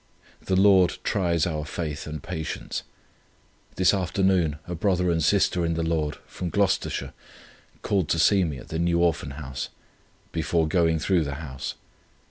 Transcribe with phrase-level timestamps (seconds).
[0.41, 2.81] The Lord tries our faith and patience.
[3.75, 7.13] This afternoon, a brother and sister in the Lord, from Gloucestershire,
[7.83, 9.69] called to see me at the New Orphan House,
[10.31, 11.75] before going through the house.